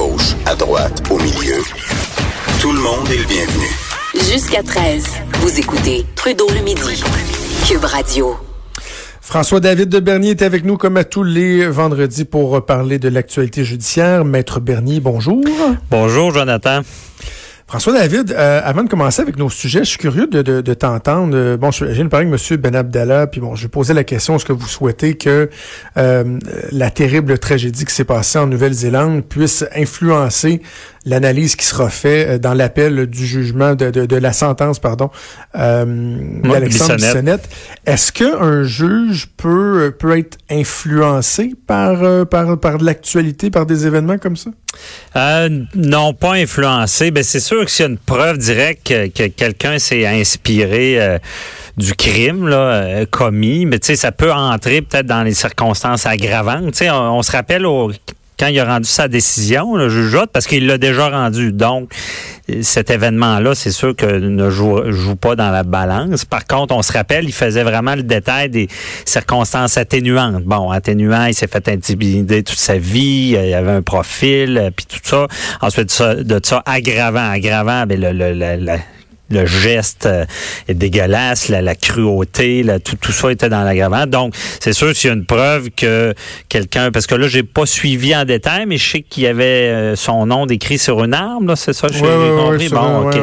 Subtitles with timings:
[0.00, 1.58] Gauche, à droite, au milieu.
[2.60, 3.66] Tout le monde est le bienvenu.
[4.14, 5.04] Jusqu'à 13,
[5.40, 7.02] vous écoutez Trudeau le midi.
[7.68, 8.36] Cube Radio.
[9.20, 13.62] François-David de Bernier est avec nous comme à tous les vendredis pour parler de l'actualité
[13.62, 14.24] judiciaire.
[14.24, 15.44] Maître Bernier, bonjour.
[15.90, 16.80] Bonjour, Jonathan.
[17.70, 20.74] François David, euh, avant de commencer avec nos sujets, je suis curieux de, de, de
[20.74, 21.36] t'entendre.
[21.36, 22.56] Euh, bon, je viens de parler avec M.
[22.56, 25.48] Ben Abdallah, puis bon, je vais poser la question est-ce que vous souhaitez que
[25.96, 26.38] euh,
[26.72, 30.62] la terrible tragédie qui s'est passée en Nouvelle-Zélande puisse influencer
[31.06, 35.10] l'analyse qui sera faite dans l'appel du jugement de, de, de, la sentence, pardon,
[35.54, 35.84] euh,
[36.42, 37.48] d'Alexandre Bissonnette.
[37.86, 44.36] Est-ce qu'un juge peut peut être influencé par par par l'actualité, par des événements comme
[44.36, 44.50] ça?
[45.16, 47.10] Euh, non, pas influencé.
[47.10, 51.00] Ben, c'est sûr que s'il y a une preuve directe que, que quelqu'un s'est inspiré
[51.00, 51.18] euh,
[51.76, 56.80] du crime là, euh, commis, mais ça peut entrer peut-être dans les circonstances aggravantes.
[56.82, 57.66] On, on se rappelle
[58.40, 61.52] quand il a rendu sa décision, le juge parce qu'il l'a déjà rendu.
[61.52, 61.92] Donc,
[62.62, 66.24] cet événement-là, c'est sûr que ne joue, pas dans la balance.
[66.24, 68.68] Par contre, on se rappelle, il faisait vraiment le détail des
[69.04, 70.44] circonstances atténuantes.
[70.44, 75.00] Bon, atténuant, il s'est fait intimider toute sa vie, il avait un profil, puis tout
[75.02, 75.26] ça.
[75.60, 78.78] Ensuite de ça, aggravant, aggravant, ben le, le, le le
[79.46, 80.24] geste euh,
[80.68, 84.06] est dégueulasse, la, la cruauté, tout, tout ça était dans l'aggravant.
[84.06, 86.14] Donc, c'est sûr s'il y a une preuve que
[86.48, 89.44] quelqu'un, parce que là, j'ai pas suivi en détail, mais je sais qu'il y avait
[89.44, 92.68] euh, son nom décrit sur une arme, là, c'est ça, j'ai compris.
[92.68, 93.16] bon, OK.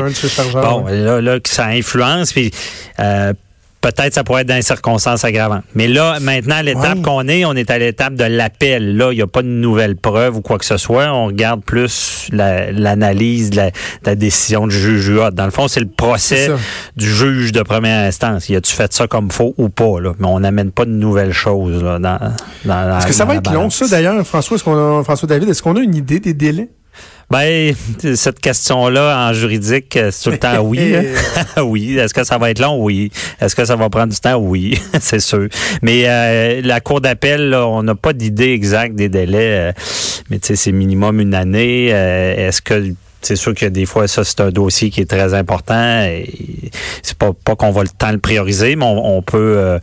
[0.54, 2.52] bon, là, là, que ça influence, puis
[3.00, 3.34] euh,
[3.82, 5.64] peut-être ça pourrait être dans les circonstances aggravantes.
[5.76, 8.98] Mais là, maintenant, l'étape qu'on est, on est à l'étape de l'appel.
[8.98, 11.12] Là, il n'y a pas de nouvelle preuve ou quoi que ce soit.
[11.12, 13.62] On regarde plus l'analyse de,
[14.06, 16.50] la, décision du juge Dans le fond, c'est le procès
[16.96, 18.50] du juge de première instance.
[18.50, 20.00] Y a-tu fait ça comme faux ou pas?
[20.00, 20.14] Là?
[20.20, 22.20] Mais on n'amène pas de nouvelles choses là, dans,
[22.66, 25.50] dans Est-ce que ça va être long, ça, d'ailleurs, François, François David?
[25.50, 26.70] Est-ce qu'on a une idée des délais?
[27.30, 27.76] Ben,
[28.16, 30.94] cette question-là en juridique, c'est tout le temps oui.
[31.62, 31.98] Oui.
[31.98, 32.82] Est-ce que ça va être long?
[32.82, 33.12] Oui.
[33.42, 34.38] Est-ce que ça va prendre du temps?
[34.38, 35.48] Oui, c'est sûr.
[35.82, 39.70] Mais euh, la Cour d'appel, on n'a pas d'idée exacte des délais.
[39.70, 39.72] Euh,
[40.30, 41.90] mais tu sais, c'est minimum une année.
[41.92, 45.34] Euh, est-ce que c'est sûr que des fois, ça, c'est un dossier qui est très
[45.34, 46.08] important.
[47.02, 49.80] C'est pas, pas qu'on va le temps le prioriser, mais on, peut, euh,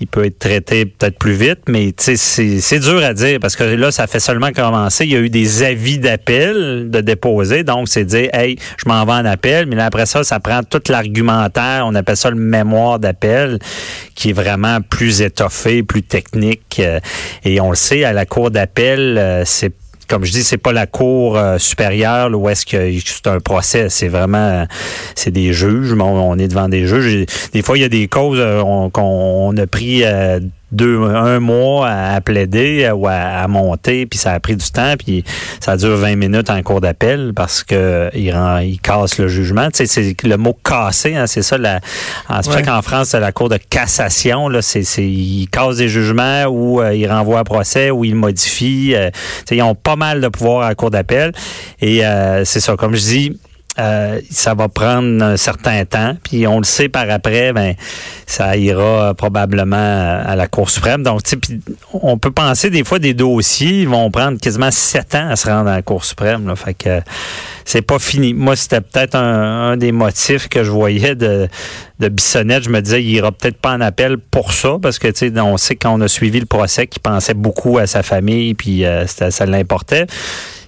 [0.00, 1.60] il peut être traité peut-être plus vite.
[1.68, 5.04] Mais c'est, c'est dur à dire parce que là, ça fait seulement commencer.
[5.04, 7.64] Il y a eu des avis d'appel de déposer.
[7.64, 9.66] Donc, c'est dire, hey, je m'en vais en appel.
[9.66, 11.84] Mais là, après ça, ça prend tout l'argumentaire.
[11.86, 13.58] On appelle ça le mémoire d'appel
[14.14, 16.80] qui est vraiment plus étoffé, plus technique.
[16.80, 17.00] Euh,
[17.44, 19.72] et on le sait, à la cour d'appel, euh, c'est
[20.08, 23.40] comme je dis, c'est pas la cour euh, supérieure là, où est-ce que c'est un
[23.40, 23.88] procès.
[23.90, 24.66] C'est vraiment,
[25.14, 25.92] c'est des juges.
[25.92, 27.26] On, est devant des juges.
[27.52, 30.40] Des fois, il y a des causes euh, qu'on a pris euh,
[30.76, 35.24] deux, un mois à, plaider ou à, monter, puis ça a pris du temps, puis
[35.60, 39.68] ça dure 20 minutes en cours d'appel parce que il, rend, il casse le jugement.
[39.70, 41.58] Tu sais, c'est le mot casser, hein, c'est ça.
[41.58, 41.80] La,
[42.42, 42.62] c'est ouais.
[42.62, 44.48] qu'en France, c'est la cour de cassation.
[44.48, 48.14] Là, c'est, c'est il casse des jugements ou euh, il renvoie à procès ou il
[48.14, 48.94] modifie.
[48.94, 49.10] Euh,
[49.50, 51.32] ils ont pas mal de pouvoir à la cour d'appel.
[51.80, 53.40] Et euh, c'est ça, comme je dis,
[53.78, 56.16] euh, ça va prendre un certain temps.
[56.22, 57.74] Puis on le sait par après, ben
[58.26, 61.02] ça ira probablement à la Cour suprême.
[61.02, 61.20] Donc,
[61.92, 65.68] on peut penser des fois des dossiers vont prendre quasiment sept ans à se rendre
[65.70, 66.46] à la Cour suprême.
[66.46, 66.56] Là.
[66.56, 67.00] Fait que
[67.64, 68.32] c'est pas fini.
[68.32, 71.48] Moi, c'était peut-être un, des motifs que je voyais de,
[71.98, 72.62] de Bissonnette.
[72.62, 75.40] Je me disais, il ira peut-être pas en appel pour ça, parce que tu sais,
[75.40, 79.06] on sait qu'on a suivi le procès qu'il pensait beaucoup à sa famille, puis euh,
[79.06, 80.06] ça l'importait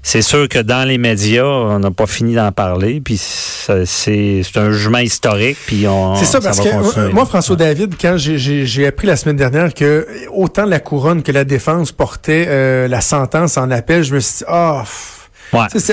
[0.09, 2.99] c'est sûr que dans les médias, on n'a pas fini d'en parler.
[2.99, 5.59] Puis c'est un jugement historique.
[5.67, 6.17] Puis on.
[6.17, 10.65] C'est ça, parce que moi, François David, quand j'ai appris la semaine dernière que autant
[10.65, 14.45] la couronne que la défense portaient euh, la sentence en appel, je me suis dit,
[14.51, 14.81] oh,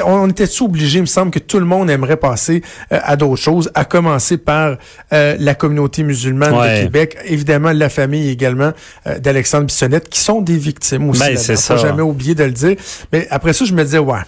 [0.06, 2.62] on était tout obligé, il me semble que tout le monde aimerait passer
[2.92, 4.78] euh, à d'autres choses, à commencer par
[5.14, 8.72] euh, la communauté musulmane de Québec, évidemment la famille également
[9.08, 11.20] euh, d'Alexandre Bissonnette, qui sont des victimes aussi.
[11.20, 11.76] Ben, c'est ça.
[11.76, 12.76] Faut jamais oublier de le dire.
[13.12, 14.20] Mais après ça, je me disais, ouais,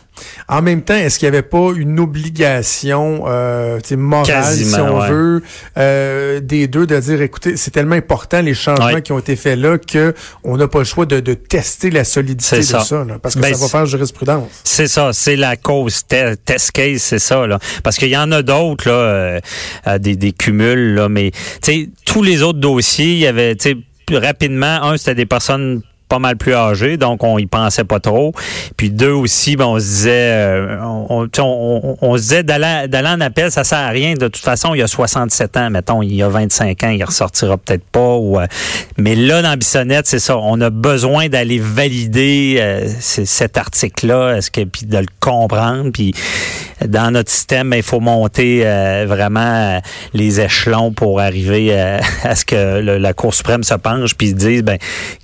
[0.48, 5.00] en même temps, est-ce qu'il n'y avait pas une obligation euh, morale, Quasiment, si on
[5.00, 5.10] ouais.
[5.10, 5.44] veut,
[5.78, 9.02] euh, des deux de dire, écoutez, c'est tellement important les changements Ouais.
[9.02, 10.14] qui ont été faits là que
[10.44, 12.80] on n'a pas le choix de, de tester la solidité de ça.
[12.82, 14.48] ça, là, parce que Ben, ça va faire jurisprudence.
[14.64, 17.60] C'est ça, c'est la cause te- test case, c'est ça là.
[17.84, 19.40] Parce qu'il y en a d'autres là, euh,
[19.88, 21.32] euh, des, des cumuls là, mais
[22.06, 23.56] tous les autres dossiers, il y avait
[24.12, 28.34] rapidement un c'était des personnes pas mal plus âgées, donc on y pensait pas trop.
[28.78, 33.08] Puis deux aussi, ben, on se disait, euh, on, on, on- on- se disait d'aller
[33.08, 34.14] en appel, ça sert à rien.
[34.14, 37.04] De toute façon, il y a 67 ans, mettons, il y a 25 ans, il
[37.04, 38.16] ressortira peut-être pas.
[38.16, 38.48] Ou, euh,
[38.98, 40.38] mais là, dans Bissonnette, c'est ça.
[40.38, 45.92] On a besoin d'aller valider euh, cet article-là, est-ce que puis de le comprendre.
[45.92, 46.14] Puis
[46.86, 49.82] dans notre système, ben, il faut monter euh, vraiment
[50.14, 51.78] les échelons pour arriver
[52.24, 54.78] à ce que la Cour suprême se penche puis dise, ben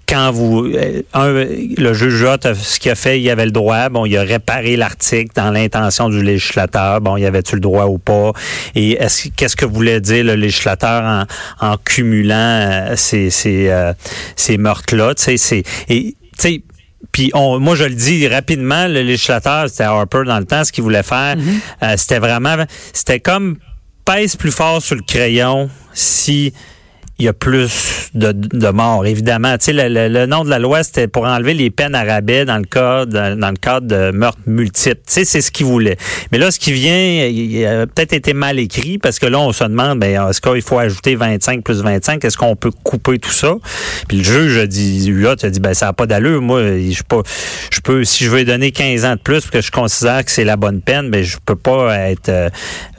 [0.08, 3.90] quand vous euh, un, le juge a- ce qu'il a fait, il avait le droit,
[3.90, 7.98] bon, il a réparé l'article dans l'intention du législateur, bon, il avait-tu le droit ou
[7.98, 8.34] pas,
[8.76, 11.26] et est-ce qu'est-ce que voulait dire le législateur
[11.60, 13.94] en, en cumulant euh, ces ces, euh,
[14.36, 16.64] ces meurtres-là, tu sais, c'est et tu sais
[17.12, 20.72] puis on, moi je le dis rapidement, le législateur, c'était Harper dans le temps, ce
[20.72, 21.36] qu'il voulait faire,
[21.84, 22.56] euh, c'était vraiment,
[22.92, 23.58] c'était comme
[24.04, 26.54] pèse plus fort sur le crayon si
[27.20, 29.58] il y a plus de, de morts, évidemment.
[29.58, 32.04] Tu sais, le, le- le nom de la loi, c'était pour enlever les peines à
[32.22, 35.02] dans le cas dans, le cadre de meurtres multiples.
[35.08, 35.98] Tu sais, c'est ce qu'il voulait.
[36.32, 39.52] Mais là, ce qui vient, il a peut-être été mal écrit parce que là, on
[39.52, 42.24] se demande, ben, est-ce qu'il faut ajouter 25 plus 25?
[42.24, 43.56] Est-ce qu'on peut couper tout ça?
[44.08, 46.42] Puis le juge a dit, UA, a dit, ben, ça n'a pas d'allure.
[46.42, 46.62] Moi,
[46.92, 47.22] je peux,
[47.72, 50.32] je peux, si je veux donner 15 ans de plus, parce que je considère que
[50.32, 52.50] c'est la bonne peine, ben, je peux pas être, euh,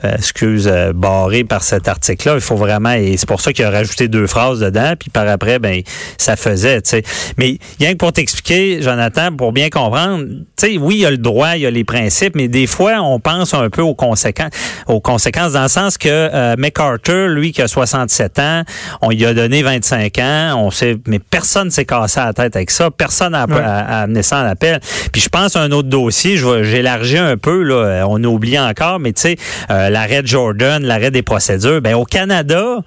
[0.03, 2.35] euh, excuse, euh, barré par cet article-là.
[2.35, 5.27] Il faut vraiment, et c'est pour ça qu'il a rajouté deux phrases dedans, puis par
[5.27, 5.81] après, ben,
[6.17, 7.03] ça faisait, tu sais.
[7.37, 11.11] Mais rien que pour t'expliquer, Jonathan, pour bien comprendre, tu sais, oui, il y a
[11.11, 13.95] le droit, il y a les principes, mais des fois, on pense un peu aux
[13.95, 14.51] conséquences,
[14.87, 18.63] aux conséquences dans le sens que euh, MacArthur, lui, qui a 67 ans,
[19.01, 22.71] on lui a donné 25 ans, on sait, mais personne s'est cassé la tête avec
[22.71, 24.79] ça, personne n'a amené ça en appel.
[25.11, 28.23] Puis je pense à un autre dossier, je vais- j'élargis un peu, là, euh, on
[28.23, 29.35] a oublié encore, mais tu sais,
[29.69, 32.79] euh, l'arrêt de Jordan, l'arrêt des procédures, ben au Canada,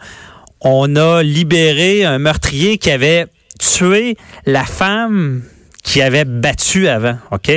[0.60, 3.26] on a libéré un meurtrier qui avait
[3.58, 4.16] tué
[4.46, 5.42] la femme
[5.82, 7.50] qui avait battu avant, OK?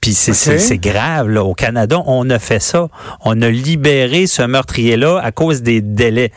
[0.00, 1.44] Puis c'est grave, là.
[1.44, 2.88] Au Canada, on a fait ça.
[3.24, 6.32] On a libéré ce meurtrier-là à cause des délais.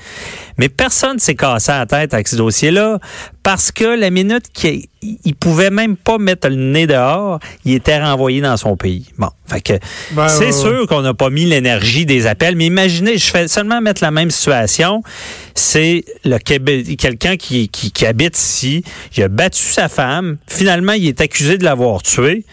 [0.58, 3.00] Mais personne s'est cassé la tête avec ce dossier-là
[3.42, 8.02] parce que la minute qu'il il pouvait même pas mettre le nez dehors, il était
[8.02, 9.08] renvoyé dans son pays.
[9.18, 9.74] Bon, fait que
[10.12, 13.48] Ben, c'est ouais, sûr qu'on n'a pas mis l'énergie des appels, mais imaginez, je fais
[13.48, 15.04] seulement mettre la même situation,
[15.56, 18.84] c'est le Québec, quelqu'un qui, qui, qui habite ici,
[19.18, 22.46] il a battu sa femme, finalement il est accusé de l'avoir tué.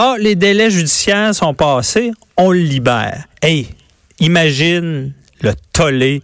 [0.00, 3.24] Ah, les délais judiciaires sont passés, on le libère.
[3.42, 3.66] Hey,
[4.20, 6.22] imagine le tollé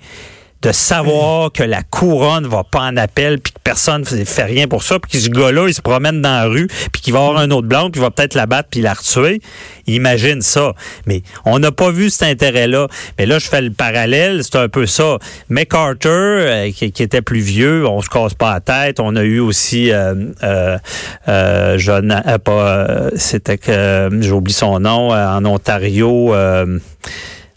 [0.65, 4.67] de savoir que la couronne va pas en appel puis que personne ne fait rien
[4.67, 7.21] pour ça puis que ce gars-là, il se promène dans la rue puis qu'il va
[7.21, 9.43] avoir un autre blanc puis il va peut-être la battre puis la retuer.
[9.87, 10.73] Imagine ça.
[11.07, 12.89] Mais on n'a pas vu cet intérêt-là.
[13.19, 15.19] Mais là, je fais le parallèle, c'est un peu ça.
[15.51, 19.01] MacArthur, euh, qui, était plus vieux, on se casse pas la tête.
[19.01, 20.79] On a eu aussi euh, euh,
[21.29, 22.87] euh, euh, pas,
[23.17, 26.35] c'était que j'ai oublié son nom en Ontario.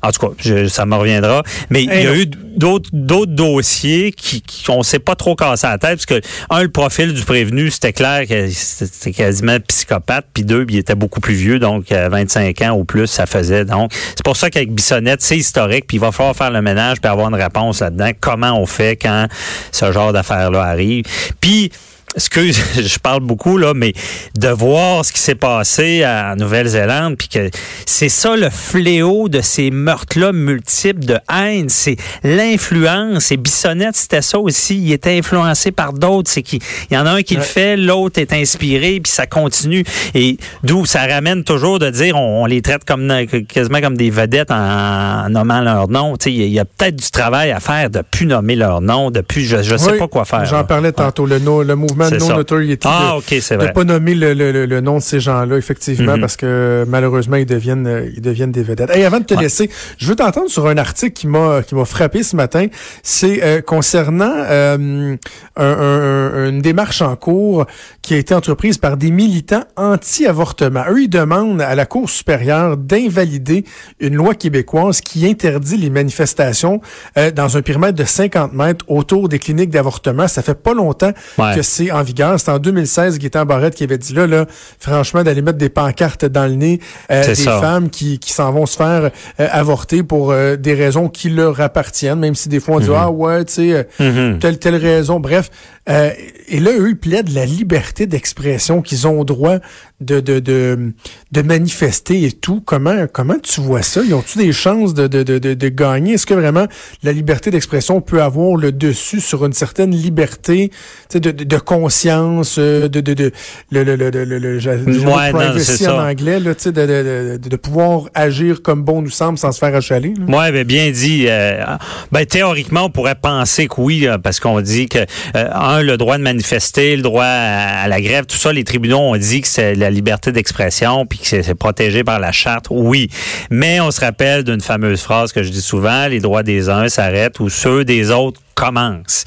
[0.04, 1.44] Euh, en tout cas, je- ça me reviendra.
[1.70, 2.16] Mais il y a non.
[2.16, 6.22] eu d'autres d'autres dossiers qui, qui on s'est pas trop cassé la tête parce que
[6.50, 10.96] un le profil du prévenu c'était clair que c'était quasiment psychopathe puis deux il était
[10.96, 14.50] beaucoup plus vieux donc euh, 25 ans ou plus ça faisait donc c'est pour ça
[14.50, 17.82] qu'avec Bissonnette c'est historique puis il va falloir faire le ménage puis avoir une réponse
[17.82, 19.28] là-dedans comment on fait quand
[19.72, 21.04] ce genre d'affaires là arrive?
[21.40, 21.72] Puis
[22.16, 23.94] excuse, je parle beaucoup là, mais
[24.40, 27.50] de voir ce qui s'est passé en Nouvelle-Zélande, puis que
[27.86, 33.32] c'est ça le fléau de ces meurtres-là multiples de haine, c'est l'influence.
[33.32, 34.78] Et Bissonnette, c'était ça aussi.
[34.78, 36.30] Il était influencé par d'autres.
[36.30, 36.60] C'est qu'il
[36.90, 39.84] il y en a un qui le fait, l'autre est inspiré, puis ça continue.
[40.14, 43.12] Et d'où ça ramène toujours de dire, on, on les traite comme
[43.48, 46.18] quasiment comme des vedettes en, en nommant leur nom.
[46.18, 49.12] Tu sais, Il y a, peut-être du travail à faire de plus nommer leur nom,
[49.12, 50.46] de plus, je, je sais Oui, pas quoi faire.
[50.46, 52.88] J'en parlais tantôt, le, no- le mouvement de no-notoriety.
[52.90, 53.74] Ah, de- ok, c'est de vrai.
[53.74, 56.22] pas nommer le, le- le- nom de ces gens-là, effectivement, Mhm.
[56.22, 58.90] parce que malheureusement, ils deviennent, euh, ils deviennent des vedettes.
[58.96, 59.42] Hey, avant de te Ouais.
[59.44, 62.68] laisser, je veux t'entendre sur un article qui m'a qui m'a frappé ce matin.
[63.04, 65.16] C'est euh, concernant euh,
[65.56, 67.66] un- un- un- une démarche en cours
[68.02, 70.84] qui a été entreprise par des militants anti-avortement.
[70.90, 73.66] Eux, ils demandent à la Cour supérieure d'invalider
[74.00, 76.82] une loi québécoise qui interdit les manifestations
[77.18, 80.28] euh, dans un périmètre de 50 mètres autour des cliniques d'avortement.
[80.28, 81.56] Ça fait pas longtemps Ouais.
[81.56, 82.40] que c'est en vigueur.
[82.40, 84.46] C'était en 2016, Gaétan Barrette qui avait dit là, là,
[84.80, 86.80] franchement, d'aller mettre des pancartes dans le nez
[87.12, 91.10] euh, des femmes qui, qui s'en vont se faire euh, avorter pour euh, des raisons
[91.10, 92.98] qui leur appartiennent, même si des fois on dit, mm-hmm.
[92.98, 94.40] ah ouais, tu sais, mm-hmm.
[94.40, 95.20] telle, telle raison.
[95.20, 95.50] Bref,
[95.88, 99.60] et là, eux, ils plaident la liberté d'expression, qu'ils ont droit
[100.00, 100.94] de, de, de,
[101.32, 102.62] de, manifester et tout.
[102.62, 104.02] Comment, comment tu vois ça?
[104.04, 106.14] Ils ont-tu des chances de, de, de, de gagner?
[106.14, 106.68] Est-ce que vraiment
[107.02, 110.72] la liberté d'expression peut avoir le dessus sur une certaine liberté
[111.14, 113.32] de, de, de conscience, euh, de, de, de,
[113.72, 118.04] le, le, le, le, le ouais, privacy en anglais, là, de, de, de, de, pouvoir
[118.14, 120.14] agir comme bon nous semble sans se faire achaler?
[120.20, 121.26] Oui, ben, bien dit.
[121.28, 121.64] Euh,
[122.12, 125.00] ben, théoriquement, on pourrait penser que oui, parce qu'on dit que
[125.36, 129.18] euh, le droit de manifester, le droit à, la grève, tout ça, les tribunaux ont
[129.18, 132.68] dit que c'est la liberté d'expression puis que c'est protégé par la charte.
[132.70, 133.10] Oui.
[133.50, 136.90] Mais on se rappelle d'une fameuse phrase que je dis souvent, les droits des uns
[136.90, 139.24] s'arrêtent ou ceux des autres commencent.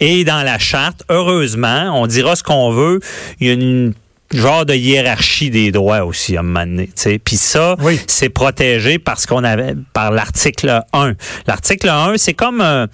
[0.00, 3.00] Et dans la charte, heureusement, on dira ce qu'on veut,
[3.38, 3.92] il y a une
[4.32, 6.90] genre de hiérarchie des droits aussi à un moment donné.
[7.22, 11.14] Puis ça, c'est protégé parce qu'on avait par l'article 1.
[11.46, 12.86] L'article 1, c'est comme euh,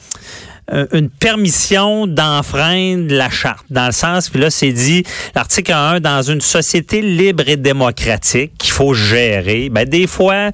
[0.92, 5.04] une permission d'enfreindre la charte, dans le sens, puis là, c'est dit,
[5.34, 10.50] l'article 1, dans une société libre et démocratique qu'il faut gérer, ben, des fois,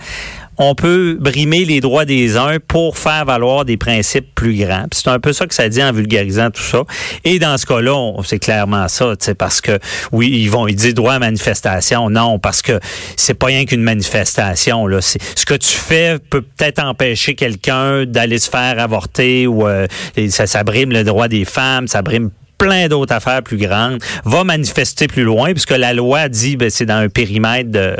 [0.60, 4.84] on peut brimer les droits des uns pour faire valoir des principes plus grands.
[4.92, 6.82] C'est un peu ça que ça dit en vulgarisant tout ça.
[7.24, 9.78] Et dans ce cas-là, c'est clairement ça, parce que
[10.12, 12.10] oui, ils vont ils disent droit à manifestation.
[12.10, 12.78] Non, parce que
[13.16, 14.86] c'est pas rien qu'une manifestation.
[14.86, 15.00] Là.
[15.00, 19.86] Ce que tu fais peut peut-être empêcher quelqu'un d'aller se faire avorter ou euh,
[20.28, 24.44] ça, ça brime le droit des femmes, ça brime plein d'autres affaires plus grandes, va
[24.44, 27.96] manifester plus loin, puisque la loi dit ben, c'est dans un périmètre de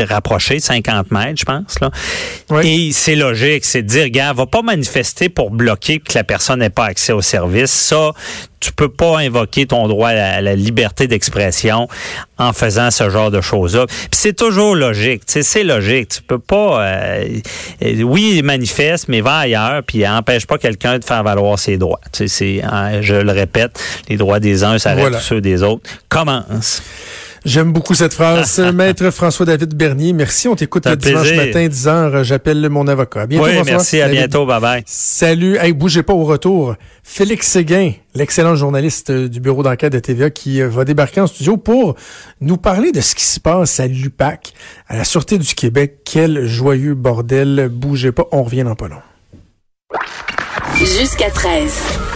[0.00, 1.80] rapproché, 50 mètres, je pense.
[1.80, 1.90] Là.
[2.62, 6.60] Et c'est logique, c'est de dire, gars, va pas manifester pour bloquer que la personne
[6.60, 7.70] n'ait pas accès au service.
[7.70, 8.12] Ça,
[8.64, 11.86] tu peux pas invoquer ton droit à la liberté d'expression
[12.38, 13.86] en faisant ce genre de choses-là.
[13.86, 16.08] Puis c'est toujours logique, c'est logique.
[16.08, 17.40] Tu peux pas, euh,
[17.82, 22.00] oui, il manifeste, mais va ailleurs, puis empêche pas quelqu'un de faire valoir ses droits.
[22.12, 25.88] C'est, hein, je le répète, les droits des uns s'arrêtent ceux des autres.
[26.08, 26.82] Commence.
[27.44, 28.58] J'aime beaucoup cette phrase.
[28.74, 30.48] Maître François-David Bernier, merci.
[30.48, 32.22] On t'écoute le dimanche matin, 10h.
[32.22, 33.22] J'appelle mon avocat.
[33.22, 34.00] À bientôt, oui, merci.
[34.00, 34.46] À bientôt.
[34.46, 34.82] Bye-bye.
[34.86, 35.58] Salut.
[35.58, 36.74] Hey, bougez pas au retour.
[37.02, 41.58] Félix Séguin, l'excellent journaliste du bureau d'enquête de TVA qui euh, va débarquer en studio
[41.58, 41.96] pour
[42.40, 44.54] nous parler de ce qui se passe à l'UPAC,
[44.88, 45.98] à la Sûreté du Québec.
[46.06, 47.68] Quel joyeux bordel.
[47.70, 48.24] Bougez pas.
[48.32, 49.02] On revient dans pas long.
[50.78, 52.13] Jusqu'à 13.